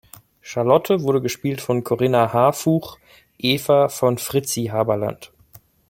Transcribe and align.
Charlotte 0.41 1.03
wurde 1.03 1.21
gespielt 1.21 1.61
von 1.61 1.83
Corinna 1.83 2.33
Harfouch, 2.33 2.97
Eva 3.37 3.87
von 3.87 4.17
Fritzi 4.17 4.65
Haberlandt. 4.71 5.31